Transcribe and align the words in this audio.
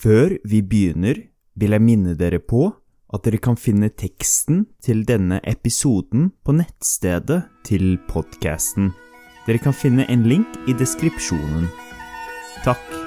Før 0.00 0.38
vi 0.48 0.62
begynner, 0.64 1.18
vil 1.60 1.74
jeg 1.76 1.84
minne 1.84 2.14
dere 2.16 2.38
på 2.40 2.70
at 3.12 3.26
dere 3.26 3.40
kan 3.42 3.58
finne 3.60 3.90
teksten 3.92 4.62
til 4.80 5.02
denne 5.04 5.42
episoden 5.44 6.30
på 6.46 6.54
nettstedet 6.56 7.42
til 7.68 7.98
podcasten. 8.08 8.94
Dere 9.44 9.60
kan 9.60 9.76
finne 9.76 10.08
en 10.08 10.24
link 10.30 10.56
i 10.70 10.76
deskripsjonen. 10.78 11.68
Takk. 12.64 12.99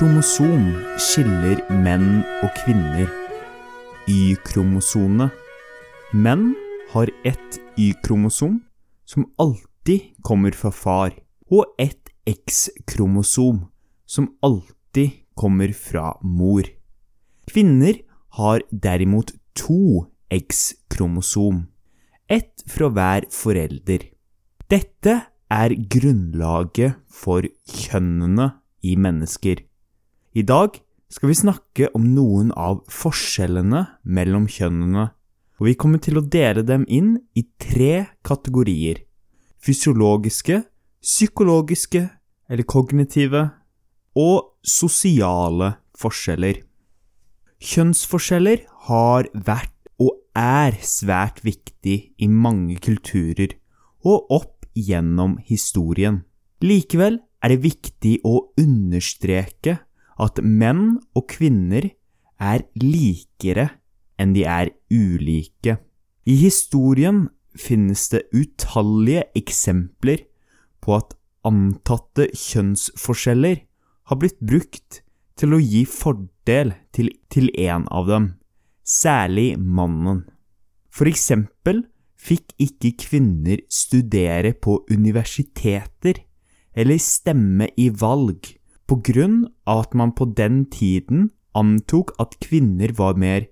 Kromosom 0.00 0.62
skiller 0.96 1.58
menn 1.84 2.22
og 2.40 2.54
kvinner. 2.56 3.04
y-kromosomene. 4.08 5.26
Menn 6.16 6.54
har 6.94 7.12
ett 7.22 7.58
Y-kromosom 7.76 8.62
som 9.04 9.26
alltid 9.36 10.16
kommer 10.24 10.56
fra 10.56 10.72
far, 10.72 11.12
og 11.52 11.74
ett 11.76 12.08
X-kromosom 12.24 13.66
som 14.06 14.30
alltid 14.40 15.20
kommer 15.36 15.76
fra 15.76 16.16
mor. 16.22 16.64
Kvinner 17.52 18.00
har 18.40 18.64
derimot 18.72 19.34
to 19.52 20.08
X-kromosom, 20.30 21.66
ett 22.26 22.64
fra 22.66 22.88
hver 22.88 23.28
forelder. 23.28 24.08
Dette 24.64 25.22
er 25.50 25.76
grunnlaget 25.76 26.96
for 27.12 27.44
kjønnene 27.68 28.54
i 28.80 28.96
mennesker. 28.96 29.68
I 30.30 30.44
dag 30.46 30.76
skal 31.10 31.32
vi 31.32 31.34
snakke 31.34 31.88
om 31.98 32.04
noen 32.14 32.52
av 32.54 32.84
forskjellene 32.86 33.80
mellom 34.06 34.44
kjønnene, 34.46 35.08
og 35.58 35.66
vi 35.66 35.74
kommer 35.74 35.98
til 35.98 36.20
å 36.20 36.22
dele 36.22 36.62
dem 36.62 36.84
inn 36.86 37.16
i 37.34 37.42
tre 37.58 38.14
kategorier. 38.22 39.00
Fysiologiske, 39.58 40.60
psykologiske 41.02 42.04
eller 42.46 42.68
kognitive, 42.70 43.42
og 44.14 44.54
sosiale 44.62 45.72
forskjeller. 45.98 46.62
Kjønnsforskjeller 47.58 48.64
har 48.86 49.26
vært 49.34 49.74
og 49.98 50.14
er 50.38 50.78
svært 50.78 51.42
viktig 51.42 51.98
i 52.22 52.30
mange 52.30 52.78
kulturer 52.78 53.58
og 54.06 54.30
opp 54.30 54.70
gjennom 54.78 55.40
historien. 55.42 56.22
Likevel 56.62 57.18
er 57.42 57.50
det 57.50 57.64
viktig 57.66 58.20
å 58.22 58.52
understreke 58.60 59.80
at 60.20 60.40
menn 60.44 60.98
og 61.16 61.28
kvinner 61.32 61.90
er 62.40 62.64
likere 62.80 63.68
enn 64.20 64.34
de 64.36 64.44
er 64.44 64.72
ulike. 64.92 65.78
I 66.28 66.34
historien 66.42 67.28
finnes 67.56 68.08
det 68.12 68.26
utallige 68.36 69.24
eksempler 69.38 70.26
på 70.84 70.96
at 70.98 71.16
antatte 71.46 72.28
kjønnsforskjeller 72.36 73.62
har 74.10 74.20
blitt 74.20 74.40
brukt 74.44 75.00
til 75.40 75.56
å 75.56 75.62
gi 75.62 75.86
fordel 75.88 76.74
til, 76.92 77.08
til 77.32 77.48
en 77.56 77.86
av 77.88 78.10
dem, 78.10 78.26
særlig 78.84 79.54
mannen. 79.56 80.26
For 80.92 81.08
eksempel 81.08 81.86
fikk 82.20 82.52
ikke 82.60 82.92
kvinner 83.06 83.62
studere 83.72 84.52
på 84.52 84.82
universiteter 84.92 86.20
eller 86.76 87.00
stemme 87.00 87.70
i 87.80 87.88
valg 87.88 88.50
på 88.90 88.96
grunn 89.06 89.46
av 89.70 89.84
at 89.84 89.92
man 89.94 90.10
på 90.18 90.26
den 90.34 90.66
tiden 90.66 91.30
antok 91.54 92.10
at 92.18 92.34
kvinner 92.42 92.90
var 92.98 93.14
mer 93.14 93.46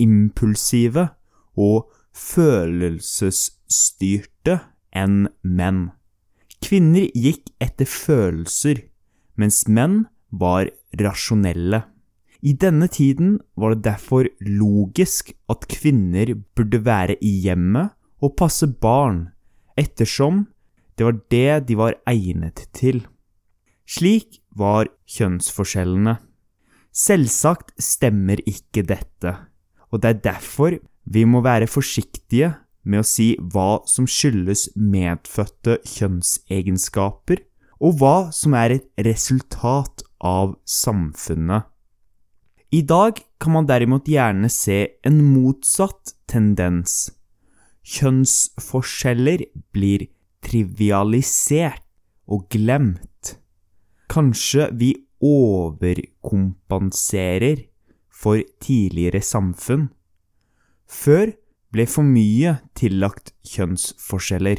impulsive 0.00 1.12
og 1.60 1.92
følelsesstyrte 2.16 4.64
enn 4.96 5.28
menn. 5.44 5.92
Kvinner 6.64 7.12
gikk 7.12 7.52
etter 7.60 7.84
følelser, 7.84 8.88
mens 9.36 9.68
menn 9.68 10.08
var 10.32 10.72
rasjonelle. 10.96 11.84
I 12.40 12.56
denne 12.56 12.88
tiden 12.88 13.44
var 13.60 13.74
det 13.74 13.82
derfor 13.84 14.24
logisk 14.40 15.36
at 15.52 15.68
kvinner 15.68 16.32
burde 16.56 16.80
være 16.86 17.16
i 17.20 17.44
hjemmet 17.44 17.90
og 18.24 18.36
passe 18.40 18.66
barn, 18.66 19.28
ettersom 19.76 20.46
det 20.96 21.04
var 21.04 21.20
det 21.30 21.66
de 21.68 21.76
var 21.78 21.94
egnet 22.08 22.68
til. 22.72 23.04
Slik 23.88 24.42
var 24.58 24.90
kjønnsforskjellene. 25.10 26.18
Selvsagt 26.94 27.74
stemmer 27.82 28.40
ikke 28.48 28.84
dette, 28.86 29.34
og 29.92 30.02
det 30.02 30.10
er 30.10 30.24
derfor 30.32 30.78
vi 31.08 31.24
må 31.24 31.40
være 31.44 31.70
forsiktige 31.70 32.52
med 32.88 33.02
å 33.02 33.06
si 33.06 33.32
hva 33.38 33.82
som 33.88 34.08
skyldes 34.08 34.68
medfødte 34.76 35.78
kjønnsegenskaper, 35.86 37.44
og 37.78 38.00
hva 38.00 38.16
som 38.34 38.56
er 38.58 38.74
et 38.74 38.88
resultat 39.06 40.02
av 40.24 40.56
samfunnet. 40.66 41.68
I 42.74 42.82
dag 42.84 43.20
kan 43.40 43.54
man 43.54 43.68
derimot 43.68 44.08
gjerne 44.10 44.50
se 44.52 44.80
en 45.06 45.20
motsatt 45.24 46.12
tendens. 46.28 47.06
Kjønnsforskjeller 47.88 49.46
blir 49.72 50.08
trivialisert 50.44 51.84
og 52.28 52.44
glemt. 52.52 53.07
Kanskje 54.08 54.70
vi 54.72 54.94
overkompenserer 55.20 57.56
for 58.08 58.40
tidligere 58.60 59.22
samfunn. 59.22 59.88
Før 60.88 61.32
ble 61.74 61.86
for 61.86 62.02
mye 62.06 62.58
tillagt 62.78 63.32
kjønnsforskjeller, 63.46 64.56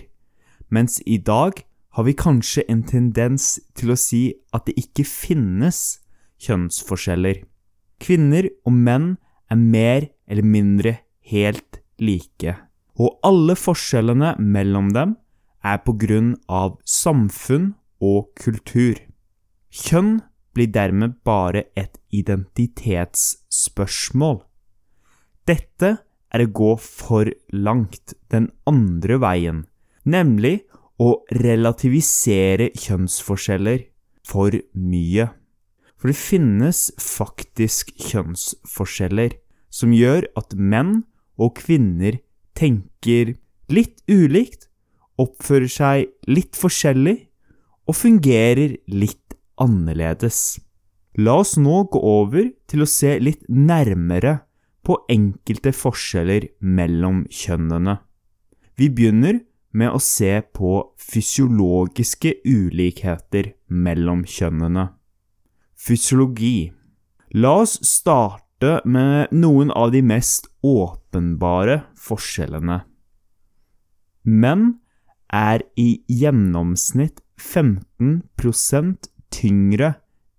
mens 0.69 1.01
i 1.05 1.17
dag 1.17 1.53
har 1.97 2.03
vi 2.05 2.13
kanskje 2.13 2.63
en 2.69 2.83
tendens 2.85 3.59
til 3.73 3.91
å 3.91 3.97
si 3.97 4.33
at 4.53 4.65
det 4.69 4.77
ikke 4.77 5.03
finnes 5.09 5.99
kjønnsforskjeller. 6.45 7.41
Kvinner 7.99 8.49
og 8.63 8.73
menn 8.77 9.17
er 9.49 9.57
mer 9.57 10.07
eller 10.29 10.45
mindre 10.45 11.01
helt 11.33 11.81
like, 11.97 12.53
og 13.01 13.17
alle 13.25 13.57
forskjellene 13.57 14.37
mellom 14.37 14.93
dem 14.93 15.17
er 15.65 15.81
på 15.83 15.97
grunn 15.99 16.37
av 16.47 16.77
samfunn 16.85 17.73
og 17.99 18.29
kultur. 18.39 19.08
Kjønn 19.69 20.25
blir 20.57 20.65
dermed 20.73 21.21
bare 21.25 21.63
et 21.77 21.97
identitetsspørsmål. 22.09 24.41
Dette 25.45 25.97
er 26.33 26.41
å 26.43 26.51
gå 26.53 26.77
for 26.81 27.25
langt 27.53 28.13
den 28.33 28.49
andre 28.69 29.19
veien, 29.21 29.65
nemlig 30.05 30.61
å 30.99 31.23
relativisere 31.37 32.71
kjønnsforskjeller 32.77 33.79
for 34.27 34.51
mye. 34.73 35.29
For 35.99 36.07
det 36.11 36.19
finnes 36.19 36.91
faktisk 37.01 37.91
kjønnsforskjeller 38.09 39.31
som 39.73 39.93
gjør 39.93 40.27
at 40.39 40.53
menn 40.55 41.03
og 41.39 41.55
kvinner 41.61 42.19
tenker 42.57 43.35
litt 43.71 44.01
ulikt, 44.09 44.67
oppfører 45.19 45.67
seg 45.71 46.07
litt 46.31 46.55
forskjellig 46.57 47.29
og 47.89 47.95
fungerer 47.97 48.77
litt 48.91 49.28
annerledes. 49.61 50.59
La 51.19 51.39
oss 51.41 51.57
nå 51.59 51.83
gå 51.91 51.99
over 51.99 52.51
til 52.69 52.85
å 52.85 52.89
se 52.89 53.17
litt 53.19 53.43
nærmere 53.49 54.39
på 54.85 54.97
enkelte 55.11 55.73
forskjeller 55.75 56.47
mellom 56.63 57.25
kjønnene. 57.33 57.99
Vi 58.79 58.87
begynner 58.89 59.41
med 59.75 59.93
å 59.93 59.99
se 60.01 60.39
på 60.55 60.79
fysiologiske 60.97 62.39
ulikheter 62.47 63.53
mellom 63.67 64.23
kjønnene. 64.25 64.89
Fysiologi. 65.79 66.71
La 67.35 67.59
oss 67.61 67.77
starte 67.85 68.79
med 68.85 69.33
noen 69.35 69.69
av 69.71 69.91
de 69.93 70.01
mest 70.03 70.49
åpenbare 70.65 71.83
forskjellene. 71.99 72.81
Menn 74.25 74.79
er 75.31 75.63
i 75.79 76.01
gjennomsnitt 76.09 77.21
15 77.39 78.23
tyngre 79.33 79.95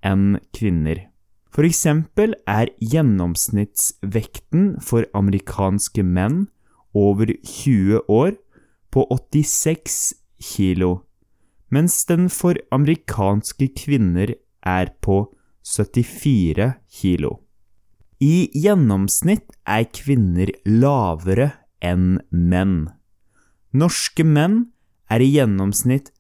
enn 0.07 0.39
kvinner. 0.57 1.11
For 1.51 1.67
eksempel 1.67 2.37
er 2.49 2.71
gjennomsnittsvekten 2.79 4.77
for 4.87 5.09
amerikanske 5.19 6.05
menn 6.07 6.47
over 6.95 7.33
20 7.43 8.07
år 8.09 8.37
på 8.95 9.05
86 9.11 10.15
kilo, 10.41 11.03
mens 11.71 12.05
den 12.07 12.31
for 12.31 12.59
amerikanske 12.75 13.71
kvinner 13.79 14.35
er 14.67 14.91
på 15.03 15.25
74 15.67 16.73
kilo. 17.01 17.39
I 18.21 18.51
gjennomsnitt 18.53 19.49
er 19.65 19.87
kvinner 19.97 20.51
lavere 20.67 21.53
enn 21.81 22.19
menn. 22.31 22.91
Norske 23.73 24.27
menn 24.27 24.67
er 25.11 25.25
i 25.25 25.31
gjennomsnitt 25.39 26.13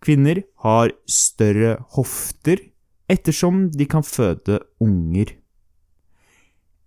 Kvinner 0.00 0.42
har 0.62 0.92
større 1.10 1.76
hofter 1.96 2.60
ettersom 3.10 3.66
de 3.74 3.86
kan 3.90 4.06
føde 4.06 4.60
unger. 4.82 5.34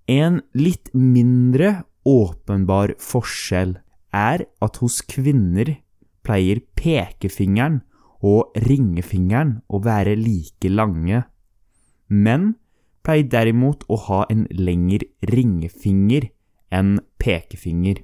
En 0.10 0.42
litt 0.58 0.90
mindre 0.94 1.84
åpenbar 2.08 2.96
forskjell 3.04 3.76
er 4.16 4.46
at 4.64 4.80
hos 4.82 5.02
kvinner 5.06 5.76
pleier 6.26 6.64
pekefingeren 6.80 7.82
og 8.26 8.56
ringefingeren 8.66 9.60
å 9.70 9.82
være 9.86 10.16
like 10.20 10.72
lange. 10.72 11.22
Menn 12.10 12.56
pleier 13.06 13.30
derimot 13.30 13.86
å 13.88 14.00
ha 14.08 14.24
en 14.34 14.48
lengre 14.50 15.08
ringefinger 15.30 16.32
enn 16.74 17.00
pekefinger. 17.22 18.04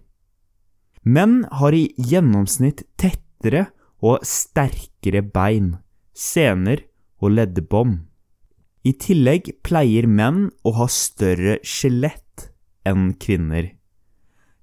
Menn 1.05 1.43
har 1.59 1.75
i 1.77 1.87
gjennomsnitt 2.01 2.83
tettere 2.97 3.67
og 4.01 4.25
sterkere 4.25 5.21
bein, 5.21 5.75
sener 6.13 6.81
og 7.21 7.35
leddbånd. 7.37 8.03
I 8.85 8.93
tillegg 9.01 9.49
pleier 9.65 10.05
menn 10.05 10.49
å 10.65 10.75
ha 10.77 10.87
større 10.91 11.57
skjelett 11.65 12.49
enn 12.85 13.13
kvinner. 13.21 13.71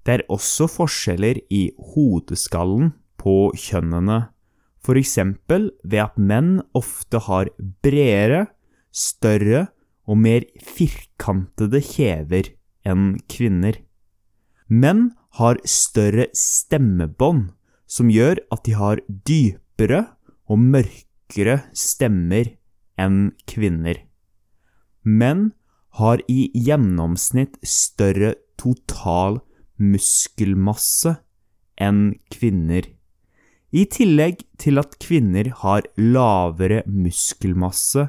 Det 0.03 0.17
er 0.17 0.25
også 0.31 0.67
forskjeller 0.71 1.39
i 1.51 1.65
hodeskallen 1.93 2.91
på 3.19 3.51
kjønnene, 3.55 4.25
for 4.83 4.99
eksempel 4.99 5.69
ved 5.83 6.01
at 6.03 6.19
menn 6.19 6.57
ofte 6.75 7.21
har 7.27 7.51
bredere, 7.83 8.49
større 8.91 9.69
og 10.03 10.19
mer 10.19 10.43
firkantede 10.59 11.79
kjever 11.83 12.51
enn 12.87 13.13
kvinner. 13.31 13.79
Menn 14.73 15.11
har 15.37 15.59
større 15.69 16.29
stemmebånd, 16.37 17.51
som 17.85 18.09
gjør 18.09 18.39
at 18.53 18.63
de 18.65 18.73
har 18.79 19.01
dypere 19.27 20.01
og 20.49 20.61
mørkere 20.61 21.59
stemmer 21.77 22.55
enn 22.97 23.33
kvinner. 23.49 23.99
Menn 25.03 25.51
har 25.99 26.23
i 26.31 26.47
gjennomsnitt 26.55 27.59
større 27.67 28.33
total 28.57 29.41
muskelmasse 29.77 31.17
enn 31.81 32.15
kvinner. 32.33 32.87
I 33.73 33.85
tillegg 33.89 34.43
til 34.61 34.81
at 34.81 34.97
kvinner 35.01 35.49
har 35.63 35.85
lavere 35.97 36.83
muskelmasse 36.89 38.07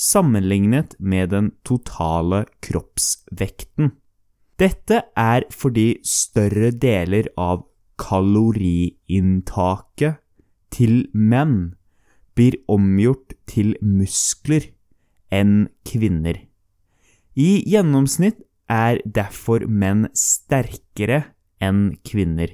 sammenlignet 0.00 0.94
med 0.98 1.34
den 1.34 1.50
totale 1.66 2.44
kroppsvekten. 2.64 3.90
Dette 4.60 5.00
er 5.16 5.48
fordi 5.48 6.04
større 6.04 6.68
deler 6.76 7.24
av 7.40 7.64
kaloriinntaket 8.00 10.16
til 10.74 11.06
menn 11.12 11.74
blir 12.36 12.56
omgjort 12.68 13.32
til 13.48 13.76
muskler 13.80 14.60
enn 15.32 15.68
kvinner. 15.88 16.36
I 17.40 17.64
gjennomsnitt 17.64 18.44
er 18.70 19.00
derfor 19.04 19.66
menn 19.66 20.08
sterkere 20.16 21.24
enn 21.62 21.96
kvinner. 22.06 22.48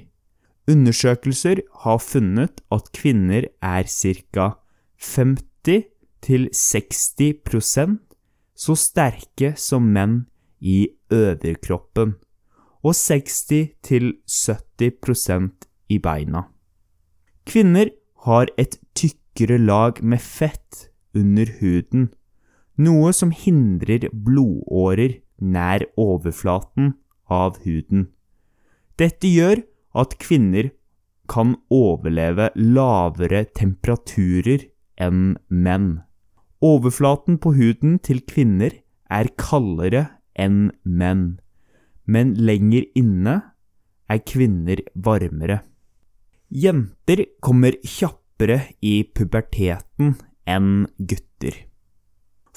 Undersøkelser 0.67 1.61
har 1.83 1.97
funnet 2.03 2.61
at 2.71 2.91
kvinner 2.95 3.43
er 3.63 3.83
ca. 3.87 4.51
50-60% 4.97 7.97
så 8.57 8.75
sterke 8.79 9.53
som 9.59 9.83
menn 9.93 10.25
i 10.59 10.96
overkroppen, 11.13 12.15
og 12.85 12.93
60-70% 12.93 15.51
i 15.89 15.97
beina. 16.03 16.43
Kvinner 17.47 17.89
har 18.27 18.45
et 18.59 18.77
tykkere 18.97 19.57
lag 19.57 20.03
med 20.03 20.19
fett 20.21 20.89
under 21.15 21.45
huden, 21.61 22.09
noe 22.77 23.13
som 23.15 23.31
hindrer 23.33 24.09
blodårer 24.11 25.13
nær 25.41 25.85
overflaten 25.97 26.93
av 27.29 27.57
huden. 27.65 28.07
Dette 28.97 29.27
gjør 29.29 29.61
at 29.97 30.17
kvinner 30.21 30.69
kan 31.29 31.55
overleve 31.73 32.49
lavere 32.55 33.45
temperaturer 33.57 34.67
enn 35.01 35.37
menn. 35.49 36.01
Overflaten 36.63 37.37
på 37.41 37.53
huden 37.57 37.99
til 38.01 38.21
kvinner 38.25 38.71
er 39.13 39.29
kaldere 39.37 40.16
enn 40.39 40.71
menn, 40.83 41.39
men 42.05 42.35
lenger 42.39 42.87
inne 42.97 43.35
er 44.07 44.23
kvinner 44.23 44.81
varmere. 44.95 45.61
Jenter 46.47 47.25
kommer 47.43 47.75
kjappere 47.83 48.61
i 48.81 49.01
puberteten 49.03 50.15
enn 50.47 50.85
gutter. 50.97 51.67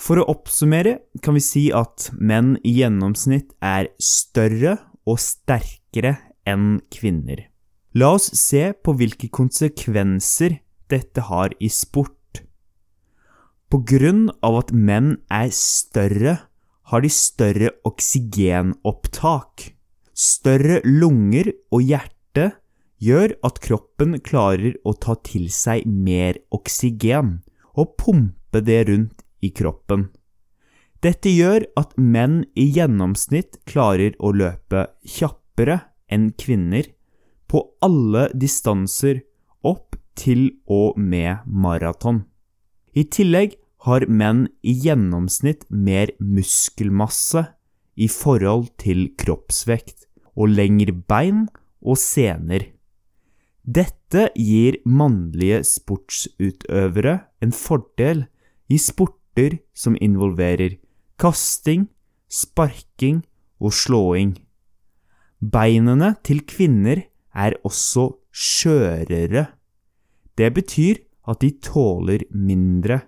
For 0.01 0.21
å 0.21 0.29
oppsummere 0.33 1.01
kan 1.25 1.37
vi 1.37 1.43
si 1.45 1.65
at 1.77 2.09
menn 2.17 2.55
i 2.65 2.79
gjennomsnitt 2.79 3.53
er 3.61 3.91
større 4.01 4.79
og 5.05 5.21
sterkere 5.21 6.17
enn 6.49 6.79
kvinner. 6.93 7.51
La 7.99 8.13
oss 8.15 8.31
se 8.39 8.71
på 8.73 8.95
hvilke 8.97 9.29
konsekvenser 9.35 10.61
dette 10.91 11.27
har 11.27 11.53
i 11.59 11.69
sport. 11.69 12.17
På 13.71 13.83
grunn 13.87 14.29
av 14.47 14.61
at 14.63 14.73
menn 14.75 15.17
er 15.31 15.51
større, 15.55 16.39
har 16.91 17.05
de 17.05 17.11
større 17.15 17.71
oksygenopptak. 17.87 19.71
Større 20.15 20.81
lunger 20.85 21.53
og 21.71 21.85
hjerte 21.87 22.51
gjør 23.01 23.37
at 23.47 23.61
kroppen 23.65 24.19
klarer 24.27 24.77
å 24.85 24.95
ta 24.99 25.17
til 25.25 25.49
seg 25.55 25.87
mer 25.87 26.41
oksygen 26.53 27.39
og 27.79 27.95
pumpe 28.01 28.61
det 28.67 28.83
rundt 28.91 29.23
i 29.41 29.53
kroppen. 29.55 30.09
Dette 31.01 31.33
gjør 31.33 31.65
at 31.81 31.95
menn 31.97 32.43
i 32.59 32.67
gjennomsnitt 32.75 33.63
klarer 33.71 34.19
å 34.21 34.35
løpe 34.37 34.85
kjappere 35.09 35.79
enn 36.13 36.29
kvinner 36.37 36.91
på 37.49 37.63
alle 37.81 38.29
distanser 38.37 39.23
opp 39.65 39.97
til 40.19 40.51
og 40.69 40.99
med 41.01 41.47
maraton. 41.47 42.27
I 42.93 43.07
tillegg 43.09 43.57
har 43.87 44.05
menn 44.09 44.45
i 44.61 44.75
gjennomsnitt 44.85 45.65
mer 45.71 46.13
muskelmasse 46.21 47.47
i 47.97 48.09
forhold 48.13 48.69
til 48.81 49.09
kroppsvekt 49.21 50.07
og 50.37 50.53
lengre 50.53 50.93
bein 50.93 51.47
og 51.81 51.99
sener. 52.01 52.67
Dette 53.65 54.29
gir 54.37 54.81
mannlige 54.85 55.63
sportsutøvere 55.69 57.17
en 57.45 57.53
fordel 57.57 58.25
i 58.73 58.79
sporter 58.81 59.61
som 59.77 59.97
involverer 60.01 60.79
kasting, 61.21 61.89
sparking 62.29 63.21
og 63.61 63.75
slåing. 63.77 64.35
Beinene 65.41 66.15
til 66.25 66.43
kvinner 66.49 67.05
er 67.33 67.57
også 67.65 68.11
skjørere. 68.33 69.47
Det 70.37 70.51
betyr 70.57 71.01
at 71.29 71.41
de 71.41 71.51
tåler 71.63 72.25
mindre, 72.33 73.01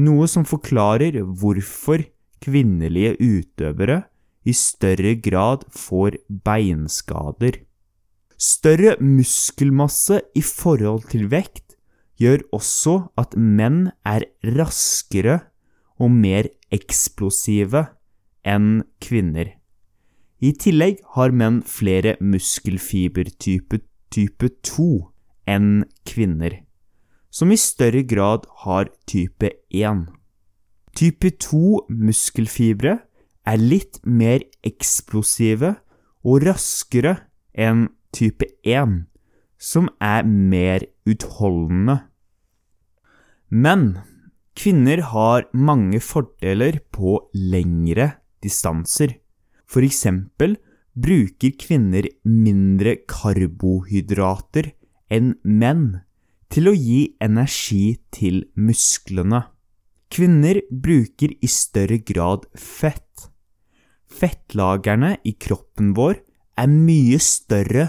noe 0.00 0.28
som 0.30 0.46
forklarer 0.48 1.20
hvorfor 1.22 2.04
kvinnelige 2.42 3.16
utøvere 3.20 4.02
i 4.44 4.54
større 4.56 5.14
grad 5.22 5.66
får 5.70 6.18
beinskader. 6.44 7.60
Større 8.38 8.96
muskelmasse 8.98 10.20
i 10.34 10.42
forhold 10.42 11.06
til 11.12 11.28
vekt 11.30 11.76
gjør 12.18 12.42
også 12.54 12.96
at 13.18 13.36
menn 13.36 13.92
er 14.06 14.26
raskere 14.56 15.38
og 16.02 16.10
mer 16.10 16.48
eksplosive 16.74 17.86
enn 18.42 18.82
kvinner. 19.02 19.54
I 20.42 20.50
tillegg 20.58 20.98
har 21.14 21.30
menn 21.30 21.60
flere 21.62 22.16
muskelfibertype 22.18 23.78
type 24.12 24.48
2 24.66 24.88
enn 25.48 25.84
kvinner, 26.08 26.58
som 27.32 27.52
i 27.52 27.56
større 27.56 28.02
grad 28.04 28.44
har 28.64 28.90
type 29.08 29.48
1. 29.72 30.04
Type 30.92 31.30
2 31.40 31.88
muskelfibre 31.88 32.98
er 33.48 33.58
litt 33.58 33.98
mer 34.04 34.44
eksplosive 34.62 35.74
og 36.22 36.44
raskere 36.44 37.16
enn 37.56 37.86
type 38.12 38.46
1, 38.68 39.06
som 39.56 39.88
er 40.04 40.28
mer 40.28 40.84
utholdende. 41.08 42.02
Men 43.48 44.02
kvinner 44.56 45.00
har 45.12 45.48
mange 45.56 46.02
fordeler 46.04 46.82
på 46.92 47.16
lengre 47.32 48.12
distanser. 48.44 49.16
For 49.64 49.84
eksempel 49.84 50.58
bruker 50.92 51.56
kvinner 51.56 52.08
mindre 52.28 52.98
karbohydrater 53.08 54.74
enn 55.12 55.34
menn 55.42 56.02
til 56.52 56.68
å 56.68 56.74
gi 56.76 57.14
energi 57.24 57.96
til 58.12 58.42
musklene. 58.60 59.46
Kvinner 60.12 60.60
bruker 60.68 61.32
i 61.40 61.48
større 61.48 61.96
grad 62.04 62.44
fett. 62.52 63.30
Fettlagerne 64.12 65.14
i 65.24 65.32
kroppen 65.40 65.94
vår 65.96 66.18
er 66.60 66.68
mye 66.68 67.16
større 67.24 67.86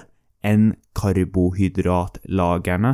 enn 0.48 0.72
karbohydratlagerne. 0.96 2.93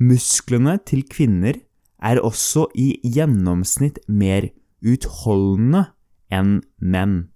Musklene 0.00 0.78
til 0.88 1.04
kvinner 1.12 1.60
er 2.04 2.20
også 2.24 2.66
i 2.72 2.94
gjennomsnitt 3.04 4.00
mer 4.08 4.48
utholdende 4.84 5.84
enn 6.32 6.62
menn. 6.80 7.28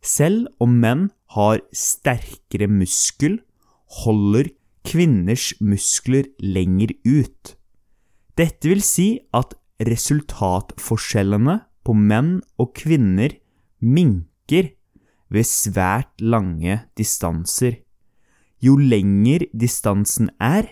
Selv 0.00 0.48
om 0.62 0.78
menn 0.80 1.08
har 1.36 1.60
sterkere 1.76 2.68
muskel, 2.72 3.42
holder 4.04 4.48
kvinners 4.88 5.52
muskler 5.60 6.30
lenger 6.40 6.94
ut. 7.04 7.54
Dette 8.38 8.70
vil 8.70 8.80
si 8.84 9.18
at 9.36 9.52
resultatforskjellene 9.84 11.58
på 11.84 11.94
menn 11.96 12.38
og 12.60 12.72
kvinner 12.78 13.34
minker 13.84 14.72
ved 15.28 15.46
svært 15.46 16.14
lange 16.22 16.80
distanser. 16.98 17.82
Jo 18.64 18.78
lenger 18.80 19.44
distansen 19.52 20.32
er, 20.42 20.66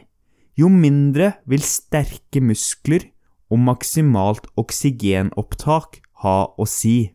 jo 0.57 0.71
mindre 0.73 1.35
vil 1.47 1.63
sterke 1.63 2.41
muskler 2.41 3.05
og 3.53 3.61
maksimalt 3.69 4.49
oksygenopptak 4.59 6.01
ha 6.25 6.39
å 6.57 6.67
si. 6.67 7.13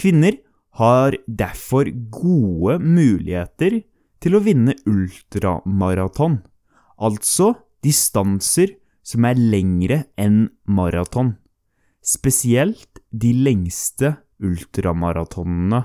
Kvinner 0.00 0.40
har 0.80 1.14
derfor 1.28 1.90
gode 2.10 2.78
muligheter 2.80 3.82
til 4.20 4.36
å 4.36 4.42
vinne 4.44 4.74
ultramaraton, 4.88 6.40
altså 7.00 7.54
distanser 7.84 8.76
som 9.02 9.24
er 9.24 9.40
lengre 9.40 10.04
enn 10.20 10.50
maraton, 10.68 11.38
spesielt 12.04 13.00
de 13.10 13.32
lengste 13.32 14.16
ultramaratonene. 14.40 15.84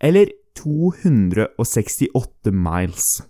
eller 0.00 0.26
268 0.56 2.52
miles. 2.52 3.22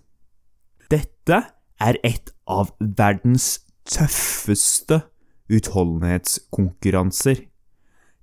Dette 0.91 1.43
er 1.79 1.99
et 2.03 2.31
av 2.47 2.71
verdens 2.79 3.59
tøffeste 3.87 5.01
utholdenhetskonkurranser. 5.51 7.35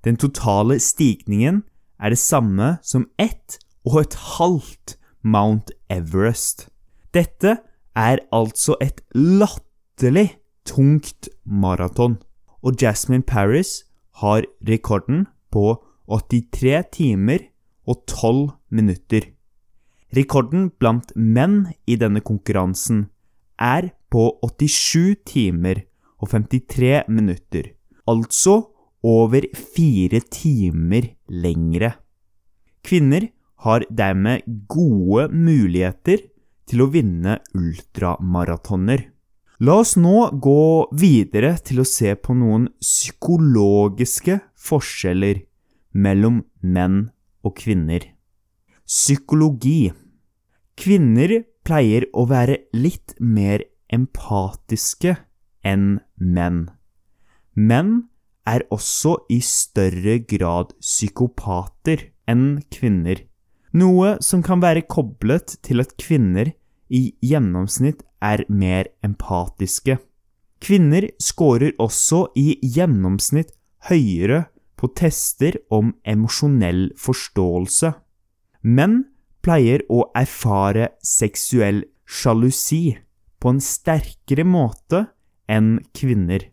Den 0.04 0.16
totale 0.20 0.80
stigningen 0.80 1.62
er 2.00 2.08
det 2.12 2.18
samme 2.20 2.76
som 2.82 3.06
ett 3.18 3.58
og 3.84 4.00
et 4.02 4.14
halvt 4.38 4.96
Mount 5.24 5.72
Everest. 5.88 6.68
Dette 7.14 7.58
er 7.96 8.18
altså 8.32 8.76
et 8.82 9.00
latterlig 9.14 10.36
tungt 10.66 11.28
maraton 11.44 12.18
og 12.64 12.80
Jasmine 12.80 13.22
Paris 13.22 13.84
har 14.20 14.44
rekorden 14.68 15.26
på 15.52 15.76
83 16.10 16.82
timer 16.92 17.48
og 17.88 18.04
12 18.06 18.50
minutter. 18.76 19.30
Rekorden 20.14 20.68
blant 20.78 21.10
menn 21.16 21.64
i 21.90 21.96
denne 21.98 22.22
konkurransen 22.24 23.06
er 23.58 23.90
på 24.12 24.28
87 24.44 25.16
timer 25.26 25.82
og 26.20 26.30
53 26.30 27.08
minutter, 27.08 27.72
altså 28.06 28.60
over 29.04 29.46
fire 29.54 30.20
timer 30.32 31.10
lengre. 31.28 31.94
Kvinner 32.84 33.30
har 33.64 33.84
dermed 33.88 34.44
gode 34.68 35.30
muligheter 35.32 36.28
til 36.68 36.84
å 36.84 36.90
vinne 36.92 37.38
ultramaratoner. 37.56 39.08
La 39.64 39.78
oss 39.80 39.94
nå 39.96 40.28
gå 40.42 40.90
videre 40.98 41.54
til 41.64 41.80
å 41.80 41.88
se 41.88 42.12
på 42.18 42.36
noen 42.36 42.68
psykologiske 42.82 44.40
forskjeller 44.68 45.44
mellom 45.94 46.42
menn 46.60 47.08
og 47.46 47.56
kvinner. 47.62 48.02
Psykologi 48.84 49.92
Kvinner 50.74 51.44
pleier 51.64 52.08
å 52.12 52.26
være 52.28 52.64
litt 52.74 53.14
mer 53.22 53.62
empatiske 53.94 55.14
enn 55.64 56.00
menn. 56.18 56.66
Menn 57.54 57.92
er 58.44 58.66
også 58.74 59.14
i 59.32 59.38
større 59.44 60.18
grad 60.28 60.74
psykopater 60.82 62.10
enn 62.28 62.64
kvinner, 62.74 63.22
noe 63.72 64.16
som 64.22 64.42
kan 64.44 64.60
være 64.62 64.84
koblet 64.90 65.56
til 65.64 65.80
at 65.84 65.94
kvinner 66.00 66.52
i 66.92 67.14
gjennomsnitt 67.24 68.02
er 68.24 68.44
mer 68.48 68.90
empatiske. 69.06 69.96
Kvinner 70.64 71.08
scorer 71.22 71.74
også 71.82 72.26
i 72.40 72.58
gjennomsnitt 72.74 73.54
høyere 73.88 74.44
på 74.80 74.90
tester 74.96 75.58
om 75.70 75.94
emosjonell 76.04 76.88
forståelse. 77.00 77.92
Menn 78.62 79.02
pleier 79.44 79.84
å 79.92 80.06
erfare 80.16 80.94
seksuell 81.04 81.84
sjalusi 82.04 82.96
på 83.40 83.52
en 83.52 83.60
sterkere 83.60 84.46
måte 84.48 85.04
enn 85.50 85.76
kvinner. 85.96 86.48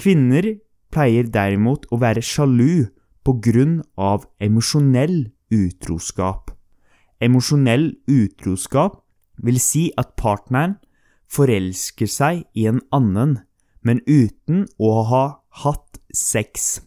Kvinner 0.00 0.48
pleier 0.92 1.28
derimot 1.30 1.86
å 1.94 2.00
være 2.02 2.24
sjalu 2.26 2.88
på 3.22 3.36
grunn 3.44 3.80
av 3.94 4.26
emosjonell 4.42 5.30
utroskap. 5.54 6.50
Emosjonell 7.22 7.92
utroskap 8.10 8.98
vil 9.42 9.60
si 9.62 9.88
at 10.00 10.16
partneren 10.18 10.76
forelsker 11.32 12.10
seg 12.10 12.42
i 12.58 12.66
en 12.68 12.82
annen, 12.92 13.38
men 13.86 14.02
uten 14.06 14.66
å 14.78 14.94
ha 15.08 15.24
hatt 15.62 16.02
sex. 16.12 16.82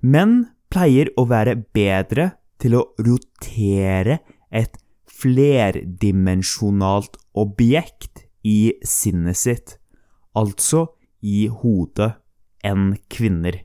Menn 0.00 0.46
pleier 0.70 1.10
å 1.18 1.24
være 1.26 1.56
bedre 1.74 2.30
til 2.62 2.74
å 2.78 2.94
rotere 3.02 4.18
et 4.50 4.76
flerdimensjonalt 5.18 7.16
objekt 7.38 8.26
i 8.46 8.74
sinnet 8.86 9.36
sitt, 9.38 9.78
altså 10.38 10.86
i 11.22 11.48
hodet, 11.50 12.12
enn 12.62 12.96
kvinner. 13.10 13.64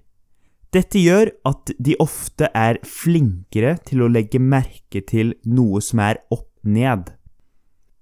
Dette 0.74 0.98
gjør 0.98 1.30
at 1.46 1.70
de 1.78 1.94
ofte 2.02 2.50
er 2.58 2.80
flinkere 2.88 3.78
til 3.86 4.02
å 4.02 4.10
legge 4.10 4.40
merke 4.42 5.02
til 5.06 5.36
noe 5.46 5.82
som 5.86 6.00
er 6.02 6.18
opp 6.34 6.50
ned. 6.66 7.14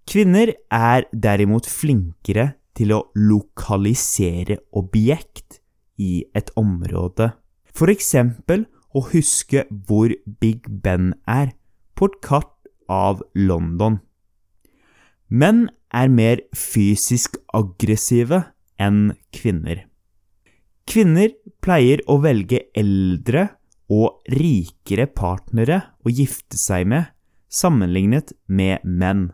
Kvinner 0.07 0.53
er 0.71 1.07
derimot 1.11 1.67
flinkere 1.67 2.53
til 2.75 2.93
å 2.95 3.11
lokalisere 3.19 4.57
objekt 4.79 5.59
i 5.99 6.23
et 6.35 6.51
område. 6.59 7.31
For 7.75 7.91
eksempel 7.93 8.65
å 8.93 9.03
huske 9.11 9.65
hvor 9.87 10.13
Big 10.41 10.67
Ben 10.83 11.13
er 11.29 11.53
på 11.95 12.09
et 12.09 12.17
kart 12.25 12.55
av 12.91 13.21
London. 13.37 13.99
Menn 15.31 15.69
er 15.95 16.11
mer 16.11 16.43
fysisk 16.57 17.37
aggressive 17.55 18.43
enn 18.81 19.13
kvinner. 19.35 19.85
Kvinner 20.87 21.31
pleier 21.63 22.01
å 22.09 22.17
velge 22.23 22.65
eldre 22.75 23.47
og 23.91 24.23
rikere 24.31 25.07
partnere 25.07 25.81
å 26.03 26.11
gifte 26.11 26.59
seg 26.59 26.87
med 26.91 27.11
sammenlignet 27.51 28.33
med 28.47 28.83
menn. 28.83 29.29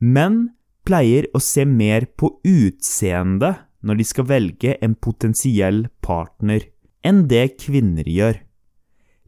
Menn 0.00 0.54
pleier 0.84 1.28
å 1.32 1.40
se 1.40 1.64
mer 1.68 2.06
på 2.16 2.30
utseendet 2.44 3.64
når 3.84 4.00
de 4.00 4.06
skal 4.08 4.28
velge 4.28 4.76
en 4.84 4.94
potensiell 4.96 5.86
partner, 6.04 6.60
enn 7.04 7.26
det 7.28 7.56
kvinner 7.60 8.08
gjør. 8.08 8.38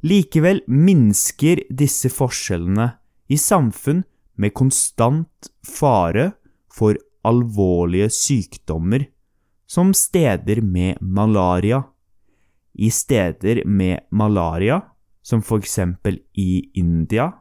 Likevel 0.06 0.62
minsker 0.68 1.62
disse 1.72 2.10
forskjellene 2.12 2.90
i 3.32 3.38
samfunn 3.40 4.04
med 4.36 4.54
konstant 4.56 5.50
fare 5.64 6.30
for 6.72 6.98
alvorlige 7.26 8.10
sykdommer, 8.12 9.06
som 9.66 9.92
steder 9.96 10.60
med 10.62 11.00
malaria. 11.00 11.82
I 12.76 12.90
steder 12.92 13.64
med 13.66 14.04
malaria, 14.10 14.82
som 15.22 15.42
for 15.42 15.58
eksempel 15.64 16.20
i 16.38 16.68
India, 16.76 17.32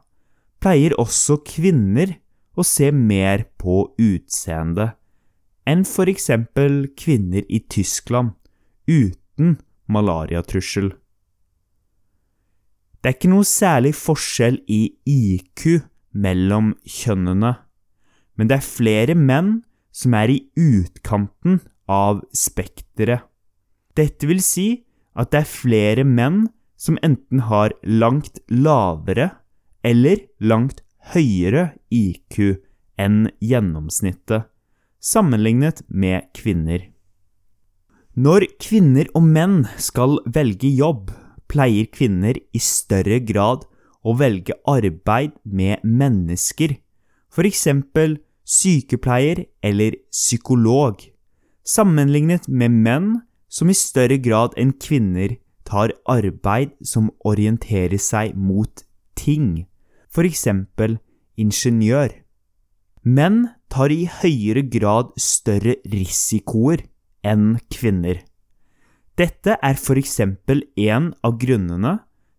pleier 0.58 0.96
også 0.98 1.38
kvinner 1.46 2.16
å 2.56 2.64
se 2.64 2.88
mer 2.90 3.44
på 3.60 3.84
utseendet 4.00 4.96
enn 5.66 5.82
for 5.86 6.08
eksempel 6.10 6.86
kvinner 6.98 7.44
i 7.50 7.60
Tyskland 7.68 8.32
uten 8.86 9.56
malariatrussel. 9.92 10.92
Det 13.00 13.10
er 13.12 13.16
ikke 13.18 13.30
noe 13.30 13.46
særlig 13.46 13.92
forskjell 13.94 14.58
i 14.66 14.80
IQ 15.06 15.86
mellom 16.16 16.72
kjønnene, 16.82 17.52
men 18.36 18.50
det 18.50 18.58
er 18.58 18.66
flere 18.66 19.14
menn 19.14 19.60
som 19.94 20.16
er 20.18 20.32
i 20.32 20.40
utkanten 20.58 21.60
av 21.88 22.24
spekteret. 22.34 23.24
Dette 23.96 24.28
vil 24.28 24.42
si 24.44 24.68
at 25.16 25.30
det 25.32 25.44
er 25.44 25.48
flere 25.48 26.04
menn 26.04 26.48
som 26.76 26.98
enten 27.06 27.46
har 27.48 27.72
langt 27.86 28.42
lavere 28.52 29.30
eller 29.86 30.26
langt 30.42 30.82
høyere 31.14 31.70
IQ 31.94 32.58
enn 33.00 33.30
gjennomsnittet, 33.40 34.48
sammenlignet 35.00 35.82
med 35.88 36.28
kvinner. 36.36 36.90
Når 38.16 38.46
kvinner 38.56 39.10
og 39.12 39.26
menn 39.28 39.66
skal 39.76 40.14
velge 40.32 40.70
jobb, 40.72 41.10
pleier 41.52 41.84
kvinner 41.92 42.38
i 42.56 42.60
større 42.64 43.18
grad 43.20 43.66
å 44.00 44.14
velge 44.16 44.56
arbeid 44.64 45.34
med 45.44 45.84
mennesker, 45.84 46.78
f.eks. 47.28 47.66
sykepleier 48.56 49.44
eller 49.60 49.98
psykolog, 50.08 51.04
sammenlignet 51.60 52.48
med 52.48 52.72
menn 52.88 53.12
som 53.52 53.68
i 53.68 53.76
større 53.76 54.16
grad 54.16 54.56
enn 54.56 54.72
kvinner 54.72 55.36
tar 55.68 55.92
arbeid 56.08 56.72
som 56.80 57.12
orienterer 57.20 58.00
seg 58.00 58.32
mot 58.32 58.86
ting, 59.12 59.66
f.eks. 60.08 60.48
ingeniør. 61.36 62.16
Menn 63.04 63.42
tar 63.68 63.92
i 63.92 64.06
høyere 64.08 64.64
grad 64.72 65.12
større 65.20 65.76
risikoer 65.84 66.88
enn 67.26 67.56
kvinner. 67.72 68.22
Dette 69.16 69.56
er 69.58 69.76
f.eks. 69.76 70.20
en 70.20 71.12
av 71.24 71.38
grunnene 71.40 71.94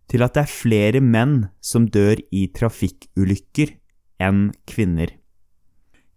til 0.08 0.24
at 0.24 0.36
det 0.36 0.44
er 0.46 0.52
flere 0.52 1.00
menn 1.04 1.48
som 1.60 1.88
dør 1.92 2.20
i 2.32 2.46
trafikkulykker 2.54 3.74
enn 4.24 4.48
kvinner. 4.70 5.12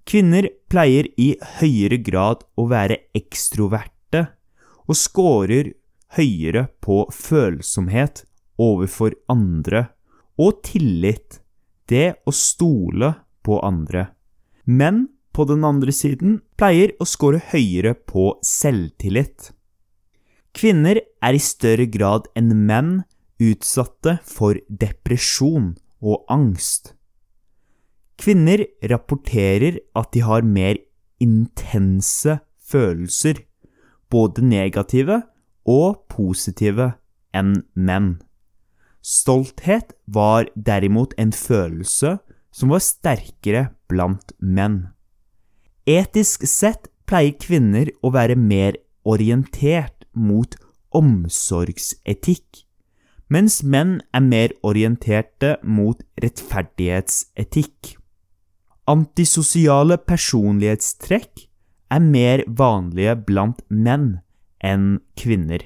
Kvinner 0.08 0.48
pleier 0.72 1.10
i 1.20 1.34
høyere 1.60 2.00
grad 2.02 2.46
å 2.58 2.68
være 2.72 2.98
ekstroverte 3.18 4.26
og 4.88 4.98
scorer 4.98 5.74
høyere 6.18 6.68
på 6.84 7.04
følsomhet 7.14 8.24
overfor 8.62 9.16
andre 9.32 9.88
og 10.42 10.62
tillit, 10.66 11.40
det 11.90 12.22
å 12.26 12.34
stole 12.34 13.14
på 13.46 13.60
andre. 13.66 14.08
Menn 14.66 15.06
på 15.32 15.46
den 15.50 15.64
andre 15.68 15.94
siden 15.96 16.40
pleier 16.60 16.94
å 17.00 17.08
score 17.08 17.42
høyere 17.52 17.94
på 17.96 18.34
selvtillit. 18.46 19.52
Kvinner 20.52 21.00
er 21.24 21.38
i 21.38 21.42
større 21.42 21.88
grad 21.88 22.28
enn 22.36 22.52
menn 22.68 22.94
utsatte 23.42 24.18
for 24.28 24.60
depresjon 24.68 25.74
og 26.04 26.26
angst. 26.32 26.94
Kvinner 28.22 28.66
rapporterer 28.92 29.80
at 29.98 30.12
de 30.14 30.22
har 30.28 30.46
mer 30.46 30.78
intense 31.22 32.38
følelser, 32.62 33.40
både 34.12 34.44
negative 34.46 35.22
og 35.66 36.04
positive, 36.12 36.92
enn 37.34 37.62
menn. 37.74 38.18
Stolthet 39.02 39.96
var 40.06 40.50
derimot 40.56 41.16
en 41.18 41.32
følelse 41.34 42.18
som 42.54 42.74
var 42.74 42.84
sterkere 42.84 43.70
blant 43.90 44.36
menn. 44.38 44.92
Etisk 45.92 46.46
sett 46.48 46.88
pleier 47.10 47.36
kvinner 47.42 47.90
å 48.06 48.12
være 48.16 48.38
mer 48.40 48.78
orientert 49.04 50.06
mot 50.14 50.54
omsorgsetikk, 50.96 52.62
mens 53.32 53.62
menn 53.64 53.98
er 54.16 54.24
mer 54.24 54.54
orienterte 54.68 55.56
mot 55.64 56.04
rettferdighetsetikk. 56.24 57.96
Antisosiale 58.92 59.98
personlighetstrekk 59.98 61.48
er 61.92 62.06
mer 62.06 62.46
vanlige 62.48 63.18
blant 63.28 63.60
menn 63.68 64.22
enn 64.64 65.02
kvinner. 65.20 65.66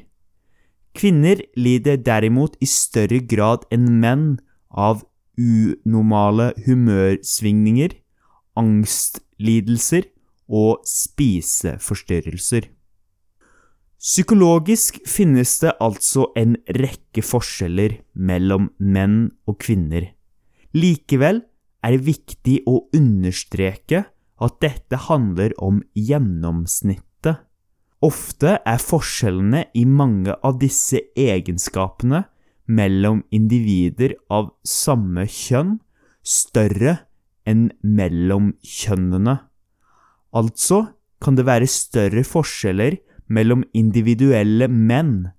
Kvinner 0.95 1.43
lider 1.59 1.99
derimot 1.99 2.55
i 2.63 2.69
større 2.71 3.19
grad 3.19 3.67
enn 3.73 3.91
menn 4.01 4.27
av 4.71 5.03
unormale 5.35 6.53
humørsvingninger, 6.65 7.97
angstlidelser 8.55 10.07
og 10.47 10.84
spiseforstyrrelser. 10.88 12.69
Psykologisk 14.05 14.99
finnes 15.10 15.55
det 15.63 15.73
altså 15.81 16.27
en 16.38 16.58
rekke 16.77 17.23
forskjeller 17.25 17.97
mellom 18.13 18.69
menn 18.77 19.31
og 19.49 19.58
kvinner. 19.63 20.12
Likevel 20.75 21.41
er 21.86 21.95
det 21.95 22.05
viktig 22.05 22.60
å 22.69 22.84
understreke 22.93 24.03
at 24.36 24.60
dette 24.62 24.99
handler 25.08 25.55
om 25.63 25.79
gjennomsnittet. 25.95 27.41
Ofte 28.05 28.60
er 28.62 28.84
forskjellene 28.84 29.63
i 29.73 29.86
mange 29.89 30.36
av 30.45 30.60
disse 30.62 30.99
egenskapene 31.17 32.25
mellom 32.67 33.23
individer 33.34 34.13
av 34.29 34.51
samme 34.67 35.25
kjønn 35.31 35.79
større 36.25 36.97
enn 37.47 37.69
mellom 37.81 38.53
kjønnene. 38.62 39.39
Altså 40.35 40.81
kan 41.23 41.37
det 41.37 41.45
være 41.47 41.67
større 41.71 42.25
forskjeller 42.27 42.99
mellom 43.31 43.63
individuelle 43.73 44.67
menn 44.67 45.29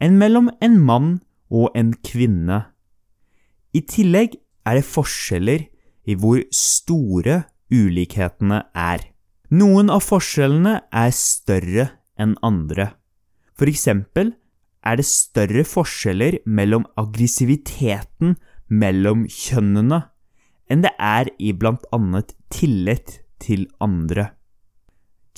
enn 0.00 0.16
mellom 0.20 0.48
en 0.64 0.78
mann 0.80 1.10
og 1.50 1.70
en 1.76 1.92
kvinne. 2.06 2.64
I 3.76 3.80
tillegg 3.86 4.36
er 4.66 4.80
det 4.80 4.88
forskjeller 4.88 5.66
i 6.10 6.16
hvor 6.18 6.40
store 6.54 7.42
ulikhetene 7.70 8.64
er. 8.74 9.04
Noen 9.50 9.90
av 9.92 10.02
forskjellene 10.06 10.76
er 10.90 11.14
større 11.14 11.86
enn 12.20 12.36
andre. 12.46 12.90
For 13.58 13.70
eksempel 13.70 14.32
er 14.86 14.98
det 14.98 15.06
større 15.06 15.64
forskjeller 15.68 16.40
mellom 16.46 16.86
aggressiviteten 17.00 18.38
mellom 18.70 19.26
kjønnene 19.28 20.04
enn 20.70 20.84
det 20.84 20.92
er 21.02 21.30
i 21.42 21.50
blant 21.52 21.82
annet 21.94 22.32
tillit 22.54 23.18
til 23.42 23.66
andre. 23.82 24.30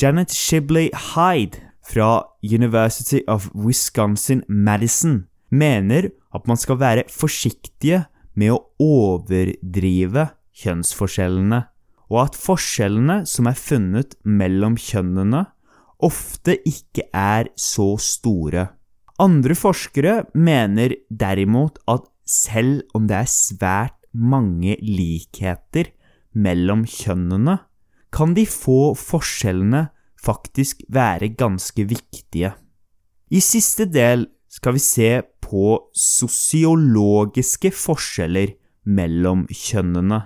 Janet 0.01 0.33
Shibley 0.33 0.91
Hyde 1.15 1.61
fra 1.85 2.25
University 2.43 3.21
of 3.29 3.51
Wisconsin-Madison 3.55 5.27
mener 5.51 6.09
at 6.35 6.47
man 6.49 6.57
skal 6.57 6.81
være 6.81 7.05
forsiktige 7.13 8.05
med 8.39 8.55
å 8.55 8.61
overdrive 8.81 10.31
kjønnsforskjellene, 10.63 11.61
og 12.13 12.19
at 12.27 12.39
forskjellene 12.39 13.23
som 13.29 13.49
er 13.49 13.59
funnet 13.59 14.17
mellom 14.25 14.79
kjønnene, 14.81 15.45
ofte 16.03 16.57
ikke 16.69 17.07
er 17.15 17.53
så 17.57 17.95
store. 18.01 18.71
Andre 19.23 19.55
forskere 19.57 20.23
mener 20.35 20.97
derimot 21.09 21.79
at 21.91 22.09
selv 22.27 22.83
om 22.97 23.07
det 23.11 23.19
er 23.23 23.31
svært 23.31 23.99
mange 24.13 24.79
likheter 24.83 25.93
mellom 26.33 26.87
kjønnene, 26.89 27.61
kan 28.13 28.35
de 28.37 28.45
få 28.47 28.93
forskjellene 28.99 29.87
faktisk 30.23 30.85
være 30.93 31.33
ganske 31.39 31.87
viktige. 31.89 32.53
I 33.33 33.41
siste 33.41 33.89
del 33.89 34.27
skal 34.53 34.77
vi 34.77 34.83
se 34.85 35.11
på 35.43 35.79
sosiologiske 35.97 37.73
forskjeller 37.73 38.53
mellom 38.85 39.47
kjønnene. 39.49 40.21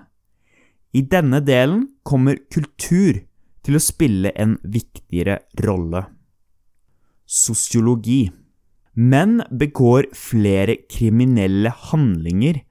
I 0.97 1.03
denne 1.07 1.43
delen 1.45 1.87
kommer 2.07 2.41
kultur 2.51 3.23
til 3.67 3.79
å 3.79 3.83
spille 3.83 4.33
en 4.35 4.57
viktigere 4.63 5.41
rolle. 5.63 6.07
Sosiologi 7.27 8.27
Menn 8.97 9.43
begår 9.53 10.07
flere 10.17 10.79
kriminelle 10.89 11.69
handlinger 11.91 12.63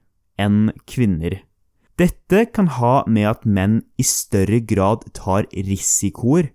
enn 0.42 0.72
kvinner. 0.90 1.38
Dette 1.96 2.44
kan 2.52 2.68
ha 2.76 3.04
med 3.08 3.24
at 3.30 3.46
menn 3.48 3.78
i 3.96 4.04
større 4.04 4.60
grad 4.60 5.06
tar 5.16 5.46
risikoer 5.54 6.50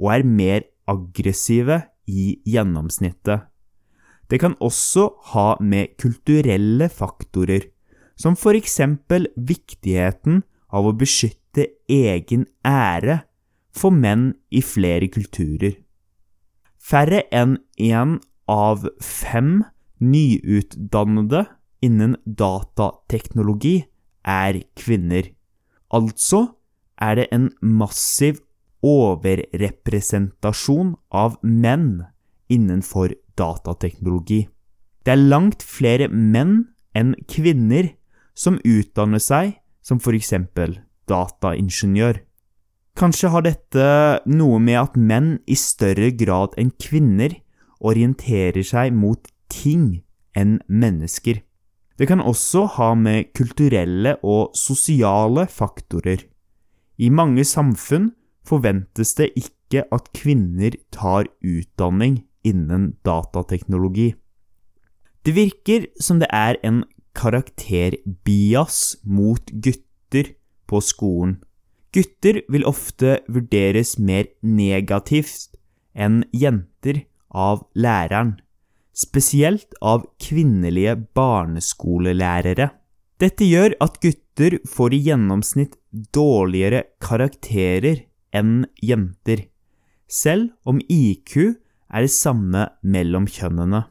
og 0.00 0.12
er 0.14 0.24
mer 0.24 0.64
aggressive 0.88 1.82
i 2.08 2.38
gjennomsnittet. 2.48 3.44
Det 4.30 4.40
kan 4.40 4.56
også 4.58 5.10
ha 5.32 5.48
med 5.60 5.98
kulturelle 6.00 6.88
faktorer, 6.88 7.68
som 8.16 8.38
for 8.40 8.56
eksempel 8.56 9.28
viktigheten 9.36 10.40
av 10.72 10.88
å 10.88 10.94
beskytte 10.96 11.68
egen 11.92 12.46
ære 12.64 13.20
for 13.76 13.92
menn 13.92 14.30
i 14.48 14.62
flere 14.64 15.10
kulturer. 15.12 15.76
Færre 16.80 17.26
enn 17.34 17.58
én 17.76 18.16
av 18.48 18.86
fem 19.02 19.60
nyutdannede 20.00 21.44
innen 21.84 22.16
datateknologi 22.24 23.82
er 24.26 24.62
kvinner. 24.78 25.30
Altså 25.94 26.46
er 27.00 27.14
det 27.20 27.28
en 27.32 27.50
massiv 27.62 28.40
overrepresentasjon 28.86 30.94
av 31.10 31.36
menn 31.42 32.04
innenfor 32.52 33.14
datateknologi. 33.38 34.48
Det 35.04 35.12
er 35.14 35.28
langt 35.30 35.62
flere 35.62 36.08
menn 36.10 36.64
enn 36.96 37.14
kvinner 37.30 37.88
som 38.36 38.60
utdanner 38.64 39.18
seg 39.22 39.54
som 39.86 39.98
f.eks. 40.02 40.32
dataingeniør. 41.06 42.16
Kanskje 42.96 43.28
har 43.30 43.42
dette 43.44 43.86
noe 44.26 44.58
med 44.58 44.78
at 44.80 44.96
menn 44.96 45.38
i 45.46 45.54
større 45.60 46.10
grad 46.16 46.56
enn 46.58 46.72
kvinner 46.80 47.36
orienterer 47.84 48.64
seg 48.64 48.94
mot 48.96 49.28
ting 49.52 50.02
enn 50.36 50.60
mennesker. 50.66 51.42
Det 51.96 52.08
kan 52.10 52.20
også 52.20 52.66
ha 52.76 52.90
med 52.94 53.32
kulturelle 53.36 54.16
og 54.22 54.52
sosiale 54.56 55.46
faktorer. 55.48 56.20
I 57.00 57.08
mange 57.08 57.44
samfunn 57.44 58.10
forventes 58.46 59.14
det 59.16 59.32
ikke 59.36 59.84
at 59.92 60.12
kvinner 60.16 60.76
tar 60.92 61.28
utdanning 61.40 62.20
innen 62.46 62.92
datateknologi. 63.04 64.12
Det 65.24 65.34
virker 65.34 65.88
som 66.00 66.20
det 66.20 66.28
er 66.30 66.60
en 66.62 66.84
karakterbias 67.16 68.98
mot 69.02 69.50
gutter 69.50 70.34
på 70.68 70.80
skolen. 70.84 71.38
Gutter 71.96 72.42
vil 72.52 72.66
ofte 72.68 73.18
vurderes 73.32 73.96
mer 73.98 74.28
negativt 74.44 75.56
enn 75.96 76.26
jenter 76.36 77.06
av 77.32 77.64
læreren 77.74 78.36
spesielt 78.96 79.76
av 79.84 80.06
kvinnelige 80.22 80.96
barneskolelærere. 81.16 82.70
Dette 83.20 83.44
gjør 83.48 83.76
at 83.84 84.00
gutter 84.02 84.58
får 84.68 84.94
i 84.96 85.02
gjennomsnitt 85.08 85.76
dårligere 86.16 86.84
karakterer 87.00 88.04
enn 88.36 88.66
jenter, 88.84 89.46
selv 90.08 90.50
om 90.68 90.80
IQ 90.88 91.36
er 91.92 92.00
det 92.04 92.12
samme 92.12 92.68
mellom 92.84 93.26
kjønnene. 93.30 93.86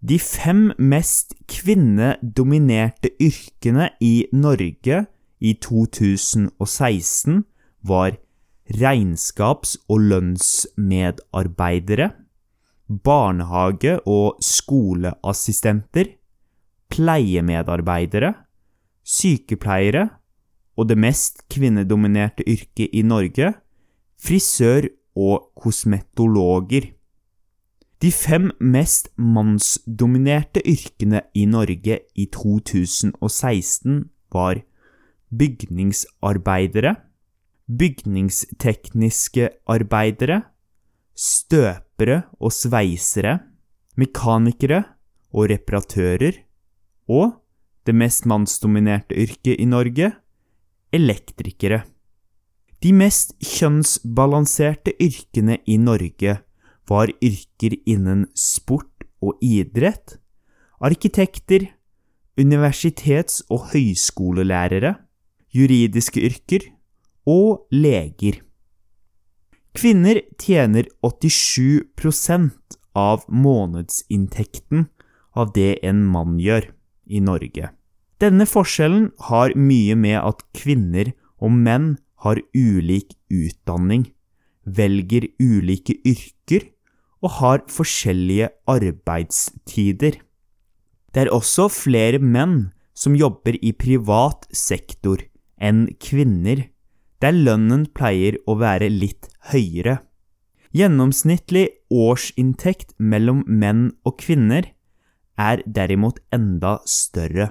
De 0.00 0.18
fem 0.22 0.72
mest 0.78 1.34
kvinnedominerte 1.50 3.10
yrkene 3.20 3.90
i 4.00 4.26
Norge 4.32 5.06
i 5.40 5.52
2016 5.60 7.44
var 7.84 8.16
regnskaps- 8.80 9.76
og 9.90 10.00
lønnsmedarbeidere, 10.12 12.10
barnehage- 12.90 14.00
og 14.06 14.38
skoleassistenter, 14.42 16.04
pleiemedarbeidere, 16.90 18.34
sykepleiere 19.06 20.08
og 20.76 20.88
det 20.88 20.98
mest 20.98 21.44
kvinnedominerte 21.48 22.42
yrket 22.46 22.90
i 22.92 23.02
Norge, 23.02 23.54
frisør 24.18 24.88
og 25.16 25.52
kosmetologer. 25.56 26.90
De 28.02 28.10
fem 28.12 28.50
mest 28.60 29.10
mannsdominerte 29.18 30.62
yrkene 30.66 31.20
i 31.34 31.44
Norge 31.44 31.98
i 32.16 32.26
2016 32.32 34.08
var 34.32 34.62
bygningsarbeidere, 35.30 36.96
bygningstekniske 37.78 39.50
arbeidere, 39.66 40.42
støpere 41.14 41.89
og 42.40 42.52
sveisere, 42.54 43.38
mekanikere 44.00 44.84
og 45.34 45.50
reparatører, 45.50 46.38
og 47.10 47.40
det 47.86 47.94
mest 47.94 48.26
mannsdominerte 48.26 49.16
yrket 49.18 49.60
i 49.60 49.66
Norge 49.68 50.12
elektrikere. 50.92 51.82
De 52.80 52.92
mest 52.96 53.34
kjønnsbalanserte 53.44 54.94
yrkene 55.02 55.58
i 55.68 55.76
Norge 55.76 56.38
var 56.88 57.12
yrker 57.20 57.76
innen 57.84 58.24
sport 58.34 59.04
og 59.20 59.36
idrett, 59.44 60.16
arkitekter, 60.80 61.68
universitets- 62.40 63.42
og 63.52 63.68
høyskolelærere, 63.74 64.94
juridiske 65.52 66.22
yrker 66.24 66.70
og 67.28 67.66
leger. 67.70 68.40
Kvinner 69.76 70.20
tjener 70.38 70.88
87% 71.06 72.50
av 72.98 73.22
månedsinntekten 73.28 74.88
av 75.38 75.52
det 75.54 75.78
en 75.86 76.02
mann 76.10 76.40
gjør 76.42 76.66
i 77.06 77.20
Norge. 77.22 77.70
Denne 78.20 78.46
forskjellen 78.50 79.10
har 79.30 79.54
mye 79.56 79.94
med 79.96 80.18
at 80.18 80.42
kvinner 80.56 81.12
og 81.40 81.54
menn 81.54 81.94
har 82.26 82.40
ulik 82.52 83.14
utdanning, 83.32 84.10
velger 84.66 85.30
ulike 85.40 85.96
yrker 86.04 86.66
og 87.22 87.36
har 87.38 87.62
forskjellige 87.70 88.50
arbeidstider. 88.68 90.18
Det 91.14 91.24
er 91.24 91.32
også 91.32 91.70
flere 91.72 92.20
menn 92.20 92.72
som 92.92 93.16
jobber 93.16 93.56
i 93.62 93.72
privat 93.72 94.44
sektor 94.52 95.22
enn 95.60 95.86
kvinner 96.02 96.66
der 97.20 97.36
lønnen 97.36 97.86
pleier 97.96 98.36
å 98.48 98.56
være 98.60 98.88
litt 98.92 99.29
høyere. 99.52 100.00
Gjennomsnittlig 100.76 101.68
årsinntekt 101.90 102.94
mellom 102.98 103.42
menn 103.46 103.90
og 104.06 104.18
kvinner 104.22 104.70
er 105.40 105.62
derimot 105.66 106.20
enda 106.34 106.78
større. 106.86 107.50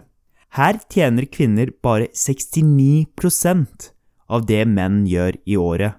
Her 0.55 0.79
tjener 0.89 1.25
kvinner 1.29 1.71
bare 1.83 2.07
69% 2.15 3.91
av 4.29 4.45
det 4.49 4.65
menn 4.69 5.05
gjør 5.09 5.33
i 5.45 5.57
året. 5.59 5.93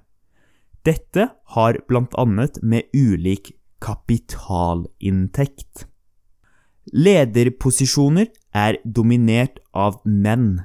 Dette 0.87 1.29
har 1.55 1.79
annet 2.17 2.63
med 2.63 2.83
ulik 2.97 3.53
kapitalinntekt. 3.85 5.87
Lederposisjoner 6.91 8.27
er 8.57 8.79
dominert 8.85 9.59
av 9.77 10.01
menn 10.05 10.61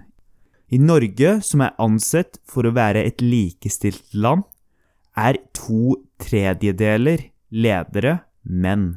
i 0.71 0.77
Norge, 0.81 1.41
som 1.45 1.61
er 1.61 1.75
ansett 1.77 2.39
for 2.47 2.65
å 2.65 2.73
være 2.73 3.03
et 3.05 3.21
likestilt 3.21 4.13
land, 4.13 4.43
er 5.15 5.39
to 5.55 5.95
tredjedeler 6.21 7.29
ledere 7.51 8.19
menn. 8.43 8.87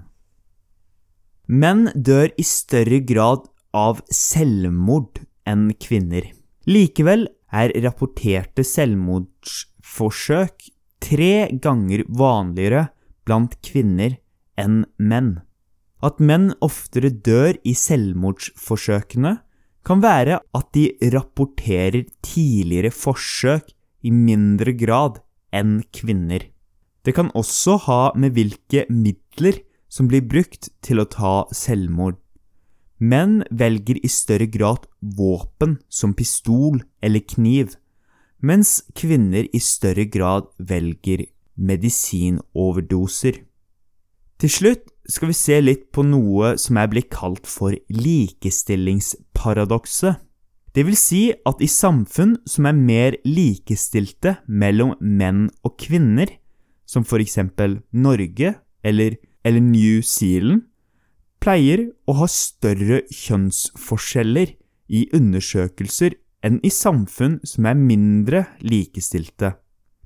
Menn 1.48 1.88
dør 1.94 2.28
i 2.37 2.44
større 2.44 3.00
grad 3.09 3.46
av 3.72 4.02
selvmord 4.12 5.22
enn 5.48 5.70
kvinner. 5.81 6.26
Likevel 6.68 7.28
er 7.48 7.72
rapporterte 7.85 8.64
selvmordsforsøk 8.66 10.68
tre 11.00 11.48
ganger 11.64 12.04
vanligere 12.09 12.88
blant 13.24 13.57
kvinner 13.64 14.18
enn 14.61 14.83
menn. 14.98 15.38
At 16.04 16.20
menn 16.20 16.52
oftere 16.62 17.11
dør 17.11 17.57
i 17.66 17.74
selvmordsforsøkene, 17.74 19.38
kan 19.87 20.02
være 20.04 20.37
at 20.54 20.68
de 20.76 20.90
rapporterer 21.14 22.04
tidligere 22.20 22.92
forsøk 22.92 23.72
i 24.04 24.12
mindre 24.12 24.74
grad 24.76 25.22
enn 25.55 25.83
kvinner. 25.95 26.49
Det 27.05 27.15
kan 27.17 27.31
også 27.35 27.77
ha 27.87 28.13
med 28.17 28.31
hvilke 28.37 28.87
midler 28.91 29.63
som 29.89 30.09
blir 30.11 30.27
brukt 30.29 30.69
til 30.85 31.01
å 31.01 31.09
ta 31.09 31.47
selvmord. 31.55 32.17
Menn 32.99 33.45
velger 33.51 33.99
i 34.03 34.09
større 34.11 34.47
grad 34.51 34.87
våpen 35.01 35.79
som 35.89 36.15
pistol 36.19 36.83
eller 37.01 37.21
kniv, 37.23 37.77
mens 38.43 38.83
kvinner 38.95 39.47
i 39.55 39.59
større 39.63 40.05
grad 40.11 40.43
velger 40.59 41.27
medisinoverdoser. 41.59 43.33
Til 44.39 44.51
slutt 44.51 44.87
skal 45.11 45.29
vi 45.33 45.35
se 45.35 45.61
litt 45.63 45.93
på 45.95 46.03
noe 46.07 46.57
som 46.61 46.77
er 46.79 46.87
blitt 46.91 47.11
kalt 47.15 47.47
for 47.49 47.73
likestillingsparadokset. 47.91 50.17
Det 50.79 50.85
vil 50.87 50.95
si 50.95 51.25
at 51.35 51.59
i 51.59 51.67
samfunn 51.67 52.37
som 52.47 52.69
er 52.71 52.77
mer 52.79 53.14
likestilte 53.27 54.37
mellom 54.47 54.93
menn 55.03 55.49
og 55.67 55.75
kvinner, 55.83 56.31
som 56.87 57.03
for 57.03 57.19
eksempel 57.19 57.81
Norge 57.91 58.53
eller, 58.87 59.17
eller 59.43 59.64
New 59.64 60.05
Zealand, 60.07 60.69
pleier 61.43 61.83
å 62.07 62.14
ha 62.21 62.31
større 62.31 63.01
kjønnsforskjeller 63.11 64.55
i 64.87 65.03
undersøkelser 65.19 66.14
enn 66.47 66.62
i 66.62 66.71
samfunn 66.71 67.41
som 67.43 67.67
er 67.67 67.83
mindre 67.83 68.47
likestilte. 68.62 69.57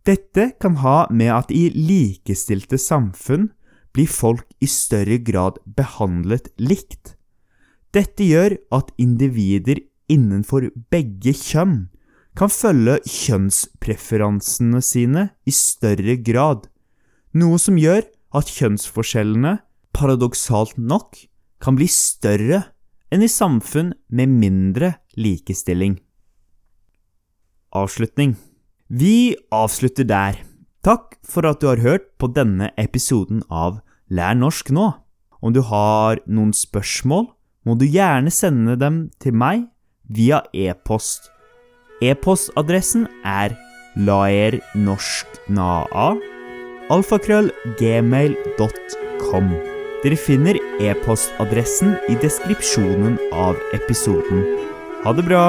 Dette 0.08 0.54
kan 0.56 0.80
ha 0.80 1.04
med 1.12 1.36
at 1.36 1.52
i 1.52 1.66
likestilte 1.76 2.80
samfunn 2.80 3.50
blir 3.92 4.08
folk 4.08 4.48
i 4.64 4.72
større 4.72 5.20
grad 5.20 5.60
behandlet 5.68 6.48
likt. 6.56 7.18
Dette 7.92 8.24
gjør 8.24 8.56
at 8.72 8.96
individer 8.96 9.84
innenfor 10.12 10.68
begge 10.92 11.34
kjønn 11.36 11.86
kan 12.38 12.52
følge 12.52 12.98
kjønnspreferansene 13.04 14.80
sine 14.84 15.26
i 15.48 15.52
større 15.52 16.16
grad, 16.24 16.68
noe 17.36 17.58
som 17.60 17.78
gjør 17.80 18.06
at 18.36 18.52
kjønnsforskjellene, 18.52 19.58
paradoksalt 19.92 20.78
nok, 20.80 21.18
kan 21.62 21.76
bli 21.76 21.88
større 21.92 22.62
enn 23.12 23.24
i 23.24 23.28
samfunn 23.28 23.92
med 24.08 24.32
mindre 24.32 24.94
likestilling. 25.20 25.98
Avslutning 27.76 28.34
Vi 28.88 29.36
avslutter 29.52 30.08
der. 30.08 30.40
Takk 30.84 31.16
for 31.24 31.46
at 31.48 31.60
du 31.60 31.68
har 31.70 31.80
hørt 31.80 32.08
på 32.18 32.28
denne 32.32 32.72
episoden 32.80 33.44
av 33.48 33.80
Lær 34.12 34.34
norsk 34.36 34.72
nå. 34.74 34.90
Om 35.40 35.54
du 35.54 35.62
har 35.64 36.20
noen 36.26 36.52
spørsmål, 36.56 37.30
må 37.64 37.76
du 37.78 37.86
gjerne 37.86 38.32
sende 38.34 38.74
dem 38.76 39.06
til 39.22 39.36
meg 39.38 39.68
via 40.08 40.42
e-post. 40.52 41.30
E-postadressen 42.02 43.06
er 43.24 43.56
laernorsknaa 43.96 46.16
alfakrøllgmail.com. 46.92 49.46
Dere 50.02 50.18
finner 50.18 50.58
e-postadressen 50.82 51.94
i 52.10 52.14
deskripsjonen 52.24 53.14
av 53.30 53.54
episoden. 53.76 54.42
Ha 55.04 55.10
det 55.14 55.24
bra! 55.28 55.44